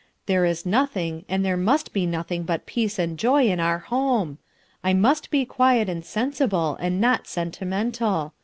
There 0.25 0.45
is 0.45 0.65
nothing 0.65 1.25
and 1.29 1.45
there 1.45 1.55
must 1.55 1.93
be 1.93 2.07
nothing 2.07 2.41
but 2.41 2.65
peace 2.65 2.97
and 2.97 3.19
joy 3.19 3.45
in 3.47 3.59
our 3.59 3.77
home. 3.77 4.39
I 4.83 4.95
must 4.95 5.29
be 5.29 5.45
quiet 5.45 5.87
and 5.87 6.03
sensible 6.03 6.75
and 6.79 6.99
not 6.99 7.27
sentimental. 7.27 8.33